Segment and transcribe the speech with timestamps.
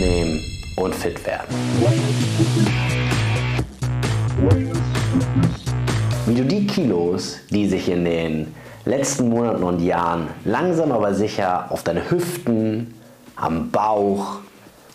[0.00, 0.40] abnehmen
[0.76, 1.54] und fit werden.
[6.26, 8.54] Wie du die Kilos, die sich in den
[8.86, 12.94] letzten Monaten und Jahren langsam aber sicher auf deine Hüften,
[13.36, 14.38] am Bauch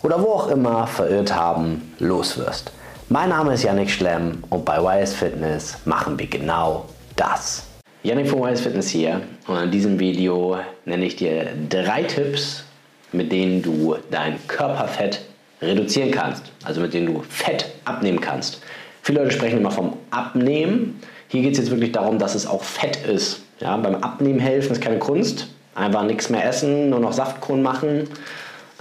[0.02, 2.72] oder wo auch immer verirrt haben, loswirst.
[3.08, 7.64] Mein Name ist Yannick Schlemm und bei YS Fitness machen wir genau das.
[8.02, 12.64] Yannick von YS Fitness hier und in diesem Video nenne ich dir drei Tipps,
[13.12, 15.20] mit denen du dein Körperfett
[15.62, 18.60] reduzieren kannst, also mit denen du Fett abnehmen kannst.
[19.02, 21.00] Viele Leute sprechen immer vom Abnehmen.
[21.28, 23.42] Hier geht es jetzt wirklich darum, dass es auch Fett ist.
[23.60, 25.48] Ja, beim Abnehmen helfen ist keine Kunst.
[25.74, 28.08] Einfach nichts mehr essen, nur noch Saftkronen machen.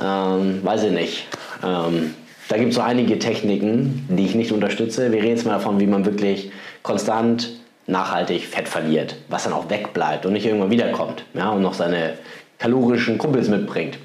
[0.02, 1.28] Ähm, weiß ich nicht.
[1.64, 2.14] Ähm,
[2.48, 5.12] da gibt es so einige Techniken, die ich nicht unterstütze.
[5.12, 6.52] Wir reden jetzt mal davon, wie man wirklich
[6.84, 7.50] konstant
[7.88, 12.14] nachhaltig Fett verliert, was dann auch wegbleibt und nicht irgendwann wiederkommt ja, und noch seine
[12.58, 13.98] kalorischen Kumpels mitbringt,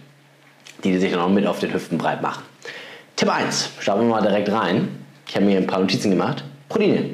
[0.84, 2.42] die sich dann auch mit auf den Hüften breit machen.
[3.16, 4.88] Tipp 1, starten wir mal direkt rein.
[5.28, 6.42] Ich habe mir ein paar Notizen gemacht.
[6.68, 7.04] Proteine.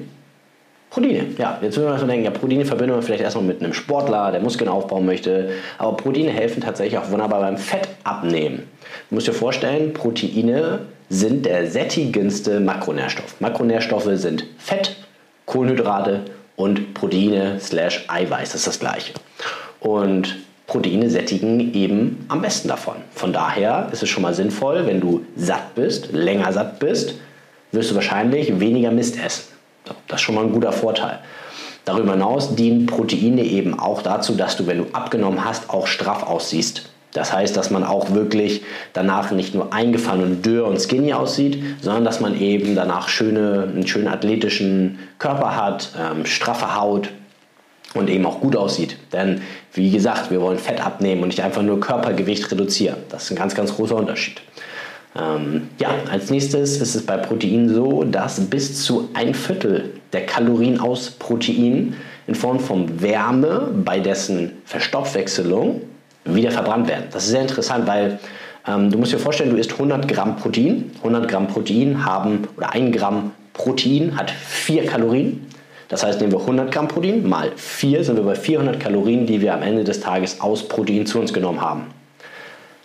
[0.90, 1.58] Proteine, ja.
[1.60, 4.40] Jetzt würden wir mal denken, ja, Proteine verbinden wir vielleicht erstmal mit einem Sportler, der
[4.40, 5.50] Muskeln aufbauen möchte.
[5.78, 8.68] Aber Proteine helfen tatsächlich auch wunderbar beim Fettabnehmen.
[9.08, 13.40] Du musst dir vorstellen, Proteine sind der sättigendste Makronährstoff.
[13.40, 14.96] Makronährstoffe sind Fett,
[15.44, 16.22] Kohlenhydrate
[16.56, 18.52] und Proteine slash Eiweiß.
[18.52, 19.12] Das ist das gleiche.
[19.80, 20.36] Und
[20.66, 22.96] Proteine sättigen eben am besten davon.
[23.14, 27.14] Von daher ist es schon mal sinnvoll, wenn du satt bist, länger satt bist,
[27.72, 29.44] wirst du wahrscheinlich weniger Mist essen.
[30.08, 31.20] Das ist schon mal ein guter Vorteil.
[31.84, 36.24] Darüber hinaus dienen Proteine eben auch dazu, dass du, wenn du abgenommen hast, auch straff
[36.24, 36.90] aussiehst.
[37.12, 41.62] Das heißt, dass man auch wirklich danach nicht nur eingefallen und dürr und skinny aussieht,
[41.80, 47.10] sondern dass man eben danach schöne, einen schönen athletischen Körper hat, ähm, straffe Haut
[47.96, 48.96] und eben auch gut aussieht.
[49.12, 49.40] Denn
[49.72, 52.96] wie gesagt, wir wollen Fett abnehmen und nicht einfach nur Körpergewicht reduzieren.
[53.08, 54.40] Das ist ein ganz, ganz großer Unterschied.
[55.18, 60.26] Ähm, ja, als nächstes ist es bei Proteinen so, dass bis zu ein Viertel der
[60.26, 61.94] Kalorien aus Protein
[62.26, 65.82] in Form von Wärme bei dessen Verstoffwechselung
[66.24, 67.04] wieder verbrannt werden.
[67.12, 68.18] Das ist sehr interessant, weil
[68.66, 70.90] ähm, du musst dir vorstellen, du isst 100 Gramm Protein.
[70.98, 75.46] 100 Gramm Protein haben, oder 1 Gramm Protein hat 4 Kalorien.
[75.88, 79.40] Das heißt, nehmen wir 100 Gramm Protein mal 4, sind wir bei 400 Kalorien, die
[79.40, 81.86] wir am Ende des Tages aus Protein zu uns genommen haben.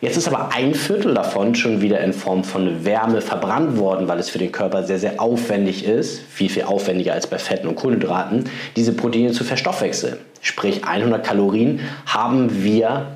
[0.02, 4.18] Jetzt ist aber ein Viertel davon schon wieder in Form von Wärme verbrannt worden, weil
[4.18, 7.76] es für den Körper sehr, sehr aufwendig ist, viel, viel aufwendiger als bei Fetten und
[7.76, 10.18] Kohlenhydraten, diese Proteine zu verstoffwechseln.
[10.42, 13.12] Sprich, 100 Kalorien haben wir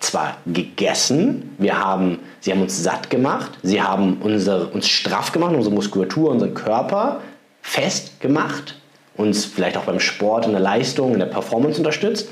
[0.00, 5.54] zwar gegessen, wir haben, sie haben uns satt gemacht, sie haben unsere, uns straff gemacht,
[5.54, 7.20] unsere Muskulatur, unseren Körper
[7.60, 8.79] fest gemacht,
[9.20, 12.28] uns vielleicht auch beim Sport, in der Leistung, in der Performance unterstützt.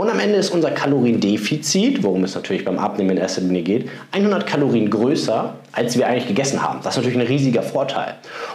[0.00, 3.90] Und am Ende ist unser Kaloriendefizit, worum es natürlich beim Abnehmen in erster Linie geht,
[4.12, 6.80] 100 Kalorien größer, als wir eigentlich gegessen haben.
[6.82, 8.14] Das ist natürlich ein riesiger Vorteil.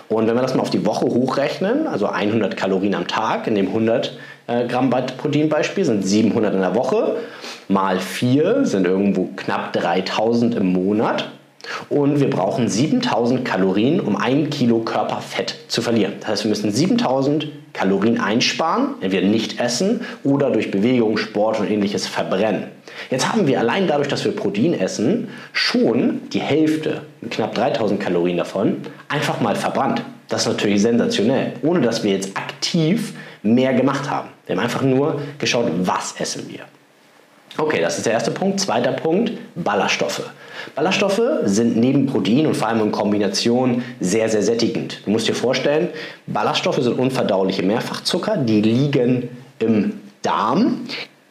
[0.10, 3.54] Und wenn wir das mal auf die Woche hochrechnen, also 100 Kalorien am Tag, in
[3.54, 4.18] dem 100
[4.48, 7.18] äh, Gramm Proteinbeispiel sind 700 in der Woche,
[7.68, 11.30] mal 4 sind irgendwo knapp 3000 im Monat.
[11.90, 16.14] Und wir brauchen 7000 Kalorien, um ein Kilo Körperfett zu verlieren.
[16.22, 21.70] Das heißt, wir müssen 7000 Kalorien einsparen, entweder nicht essen oder durch Bewegung, Sport und
[21.70, 22.66] ähnliches verbrennen.
[23.10, 28.38] Jetzt haben wir allein dadurch, dass wir Protein essen, schon die Hälfte, knapp 3000 Kalorien
[28.38, 28.78] davon,
[29.10, 30.02] einfach mal verbrannt.
[30.30, 33.14] Das ist natürlich sensationell, ohne dass wir jetzt aktiv
[33.44, 34.30] mehr gemacht haben.
[34.46, 36.62] Wir haben einfach nur geschaut, was essen wir.
[37.58, 38.60] Okay, das ist der erste Punkt.
[38.60, 40.30] Zweiter Punkt, Ballaststoffe.
[40.76, 45.02] Ballaststoffe sind neben Protein und vor allem in Kombination sehr, sehr sättigend.
[45.06, 45.90] Du musst dir vorstellen,
[46.28, 49.30] Ballaststoffe sind unverdauliche Mehrfachzucker, die liegen
[49.60, 50.82] im Darm,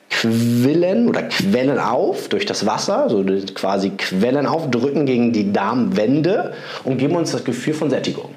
[0.08, 3.24] quillen oder quellen auf durch das Wasser, also
[3.54, 6.54] quasi quellen auf, drücken gegen die Darmwände
[6.84, 8.30] und geben uns das Gefühl von Sättigung.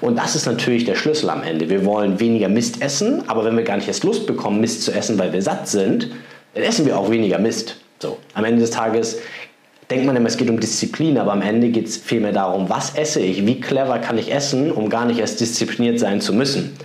[0.00, 1.68] Und das ist natürlich der Schlüssel am Ende.
[1.68, 4.92] Wir wollen weniger Mist essen, aber wenn wir gar nicht erst Lust bekommen, Mist zu
[4.92, 6.10] essen, weil wir satt sind,
[6.54, 7.76] dann essen wir auch weniger Mist.
[8.00, 9.18] So, am Ende des Tages
[9.90, 12.94] denkt man immer, es geht um Disziplin, aber am Ende geht es vielmehr darum, was
[12.94, 16.76] esse ich, wie clever kann ich essen, um gar nicht erst diszipliniert sein zu müssen.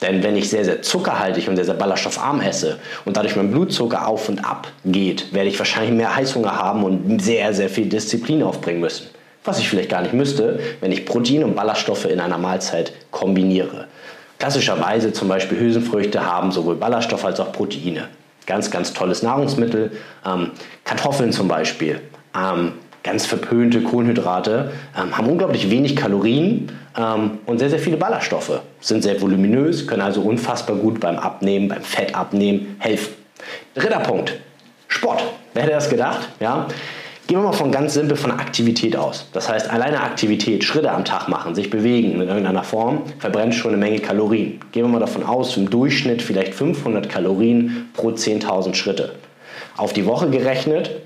[0.00, 4.06] Denn wenn ich sehr, sehr zuckerhaltig und sehr, sehr ballaststoffarm esse und dadurch mein Blutzucker
[4.06, 8.44] auf und ab geht, werde ich wahrscheinlich mehr Heißhunger haben und sehr, sehr viel Disziplin
[8.44, 9.08] aufbringen müssen.
[9.44, 13.88] Was ich vielleicht gar nicht müsste, wenn ich Protein und Ballaststoffe in einer Mahlzeit kombiniere.
[14.38, 18.08] Klassischerweise zum Beispiel Hülsenfrüchte haben sowohl Ballaststoffe als auch Proteine.
[18.48, 19.92] Ganz, ganz tolles Nahrungsmittel.
[20.24, 20.52] Ähm,
[20.84, 22.00] Kartoffeln zum Beispiel.
[22.34, 22.72] Ähm,
[23.02, 28.62] ganz verpönte Kohlenhydrate ähm, haben unglaublich wenig Kalorien ähm, und sehr, sehr viele Ballaststoffe.
[28.80, 33.12] Sind sehr voluminös, können also unfassbar gut beim Abnehmen, beim Fettabnehmen helfen.
[33.74, 34.32] Dritter Punkt.
[34.88, 35.22] Sport.
[35.52, 36.26] Wer hätte das gedacht?
[36.40, 36.68] Ja?
[37.28, 39.26] Gehen wir mal von ganz simpel von Aktivität aus.
[39.34, 43.72] Das heißt, alleine Aktivität, Schritte am Tag machen, sich bewegen in irgendeiner Form, verbrennt schon
[43.72, 44.60] eine Menge Kalorien.
[44.72, 49.12] Gehen wir mal davon aus, im Durchschnitt vielleicht 500 Kalorien pro 10.000 Schritte.
[49.76, 51.02] Auf die Woche gerechnet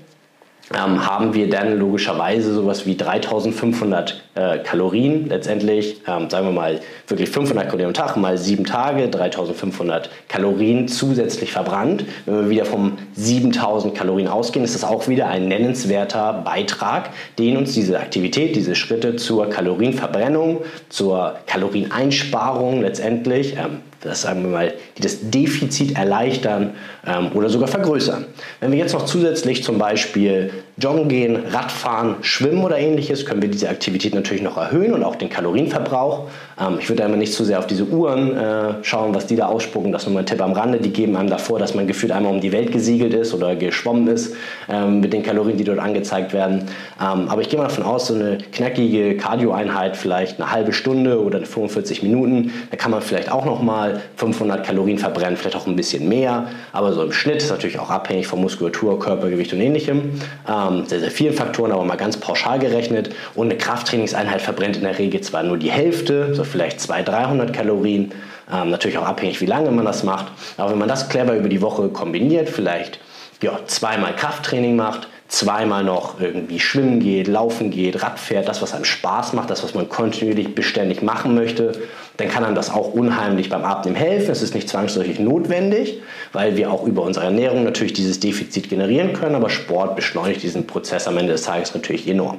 [0.71, 6.79] ähm, haben wir dann logischerweise sowas wie 3500 äh, Kalorien letztendlich, ähm, sagen wir mal
[7.07, 12.05] wirklich 500 Kalorien am Tag mal sieben Tage, 3500 Kalorien zusätzlich verbrannt.
[12.25, 17.57] Wenn wir wieder vom 7000 Kalorien ausgehen, ist das auch wieder ein nennenswerter Beitrag, den
[17.57, 24.73] uns diese Aktivität, diese Schritte zur Kalorienverbrennung, zur Kalorieneinsparung letztendlich ähm, das sagen wir mal,
[24.97, 26.71] die das Defizit erleichtern
[27.07, 28.25] ähm, oder sogar vergrößern.
[28.59, 33.49] Wenn wir jetzt noch zusätzlich zum Beispiel joggen gehen, Radfahren, Schwimmen oder ähnliches, können wir
[33.49, 36.27] diese Aktivität natürlich noch erhöhen und auch den Kalorienverbrauch.
[36.59, 39.47] Ähm, ich würde immer nicht zu sehr auf diese Uhren äh, schauen, was die da
[39.47, 39.91] ausspucken.
[39.91, 40.79] Das ist nur mein Tipp am Rande.
[40.79, 44.07] Die geben einem davor, dass man gefühlt einmal um die Welt gesiegelt ist oder geschwommen
[44.07, 44.35] ist
[44.69, 46.63] ähm, mit den Kalorien, die dort angezeigt werden.
[46.99, 51.21] Ähm, aber ich gehe mal davon aus, so eine knackige Cardio-Einheit, vielleicht eine halbe Stunde
[51.21, 55.67] oder 45 Minuten, da kann man vielleicht auch noch mal 500 Kalorien verbrennen, vielleicht auch
[55.67, 56.47] ein bisschen mehr.
[56.71, 60.19] Aber so im Schnitt ist natürlich auch abhängig von Muskulatur, Körpergewicht und ähnlichem.
[60.47, 63.09] Ähm, sehr, sehr vielen Faktoren, aber mal ganz pauschal gerechnet.
[63.35, 67.53] Und eine Krafttrainingseinheit verbrennt in der Regel zwar nur die Hälfte, so vielleicht 200, 300
[67.53, 68.11] Kalorien.
[68.51, 70.27] Ähm, natürlich auch abhängig, wie lange man das macht.
[70.57, 72.99] Aber wenn man das clever über die Woche kombiniert, vielleicht
[73.41, 78.75] ja, zweimal Krafttraining macht, zweimal noch irgendwie schwimmen geht, laufen geht, Rad fährt, das, was
[78.75, 81.71] einem Spaß macht, das, was man kontinuierlich beständig machen möchte,
[82.17, 84.29] dann kann einem das auch unheimlich beim Abnehmen helfen.
[84.29, 86.01] Es ist nicht zwangsläufig notwendig,
[86.33, 90.67] weil wir auch über unsere Ernährung natürlich dieses Defizit generieren können, aber Sport beschleunigt diesen
[90.67, 92.37] Prozess am Ende des Tages natürlich enorm.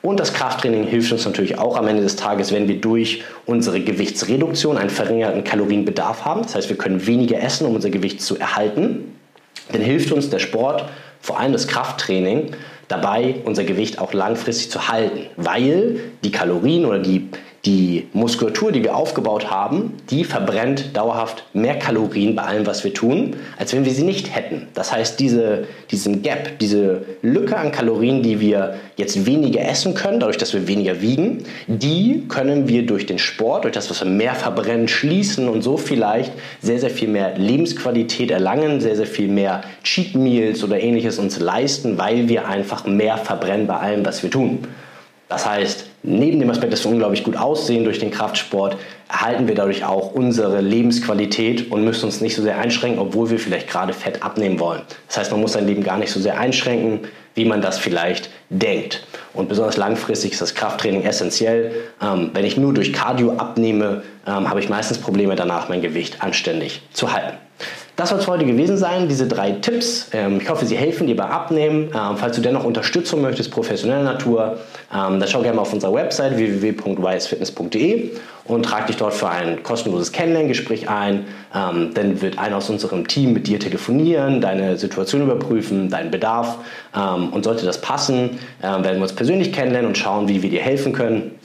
[0.00, 3.80] Und das Krafttraining hilft uns natürlich auch am Ende des Tages, wenn wir durch unsere
[3.80, 6.42] Gewichtsreduktion einen verringerten Kalorienbedarf haben.
[6.42, 9.16] Das heißt, wir können weniger essen, um unser Gewicht zu erhalten.
[9.70, 10.86] Dann hilft uns der Sport,
[11.22, 12.50] vor allem das Krafttraining,
[12.88, 17.30] dabei unser Gewicht auch langfristig zu halten, weil die Kalorien oder die
[17.64, 22.92] die Muskulatur, die wir aufgebaut haben, die verbrennt dauerhaft mehr Kalorien bei allem, was wir
[22.92, 24.66] tun, als wenn wir sie nicht hätten.
[24.74, 30.18] Das heißt, diese, diesen Gap, diese Lücke an Kalorien, die wir jetzt weniger essen können,
[30.18, 34.10] dadurch, dass wir weniger wiegen, die können wir durch den Sport, durch das, was wir
[34.10, 39.28] mehr verbrennen, schließen und so vielleicht sehr, sehr viel mehr Lebensqualität erlangen, sehr, sehr viel
[39.28, 44.24] mehr Cheat Meals oder ähnliches uns leisten, weil wir einfach mehr verbrennen bei allem, was
[44.24, 44.66] wir tun.
[45.28, 48.76] Das heißt, neben dem Aspekt, dass wir unglaublich gut aussehen durch den Kraftsport,
[49.08, 53.38] erhalten wir dadurch auch unsere Lebensqualität und müssen uns nicht so sehr einschränken, obwohl wir
[53.38, 54.82] vielleicht gerade Fett abnehmen wollen.
[55.08, 57.00] Das heißt, man muss sein Leben gar nicht so sehr einschränken,
[57.34, 59.06] wie man das vielleicht denkt.
[59.32, 61.72] Und besonders langfristig ist das Krafttraining essentiell.
[62.02, 66.22] Ähm, wenn ich nur durch Cardio abnehme, ähm, habe ich meistens Probleme danach, mein Gewicht
[66.22, 67.38] anständig zu halten.
[68.02, 70.08] Das soll es heute gewesen sein, diese drei Tipps.
[70.12, 71.84] Ähm, ich hoffe, sie helfen dir beim Abnehmen.
[71.94, 74.58] Ähm, falls du dennoch Unterstützung möchtest, professioneller Natur,
[74.92, 78.10] ähm, dann schau gerne mal auf unserer Website www.wisefitness.de
[78.46, 81.26] und trag dich dort für ein kostenloses Kennenlerngespräch ein.
[81.52, 86.58] dann wird einer aus unserem Team mit dir telefonieren, deine Situation überprüfen, deinen Bedarf.
[86.92, 90.92] und sollte das passen, werden wir uns persönlich kennenlernen und schauen, wie wir dir helfen
[90.92, 91.36] können.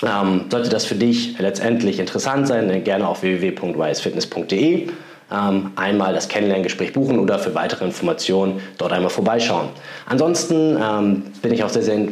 [0.00, 4.88] Sollte das für dich letztendlich interessant sein, dann gerne auf www.wisefitness.de
[5.28, 9.68] einmal das Kennenlerngespräch buchen oder für weitere Informationen dort einmal vorbeischauen.
[10.06, 12.06] Ansonsten ähm, bin ich auch sehr sehr,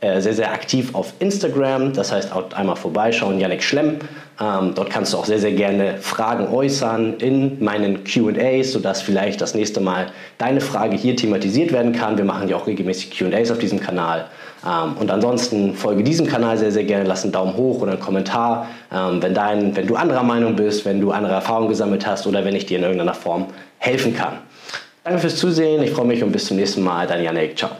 [0.00, 3.98] äh, sehr, sehr aktiv auf Instagram, das heißt auch einmal vorbeischauen, Yannick Schlemm.
[4.40, 9.40] Ähm, dort kannst du auch sehr, sehr gerne Fragen äußern in meinen QAs, sodass vielleicht
[9.40, 12.18] das nächste Mal deine Frage hier thematisiert werden kann.
[12.18, 14.26] Wir machen ja auch regelmäßig QAs auf diesem Kanal.
[14.66, 18.00] Ähm, und ansonsten folge diesem Kanal sehr, sehr gerne, lass einen Daumen hoch oder einen
[18.00, 22.26] Kommentar, ähm, wenn, dein, wenn du anderer Meinung bist, wenn du andere Erfahrungen gesammelt hast
[22.26, 23.46] oder wenn ich dir in irgendeiner Form
[23.78, 24.38] helfen kann.
[25.04, 27.06] Danke fürs Zusehen, ich freue mich und bis zum nächsten Mal.
[27.06, 27.70] Dein Janik, ciao.